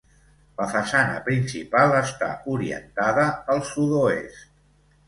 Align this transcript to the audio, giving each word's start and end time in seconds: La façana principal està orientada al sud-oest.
La 0.61 0.65
façana 0.71 1.19
principal 1.27 1.93
està 1.99 2.31
orientada 2.55 3.31
al 3.57 3.65
sud-oest. 3.75 4.47